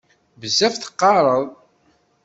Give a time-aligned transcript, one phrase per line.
[0.39, 1.45] Bezzaf teqqareḍ.